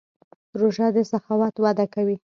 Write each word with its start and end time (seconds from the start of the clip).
روژه 0.59 0.87
د 0.95 0.97
سخاوت 1.11 1.55
وده 1.63 1.85
کوي. 1.93 2.17